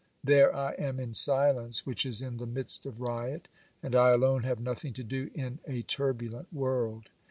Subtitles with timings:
[0.23, 3.47] There I am in silence which is in the midst of riot,
[3.83, 7.09] and I alone have nothing to do in a turbu lent world.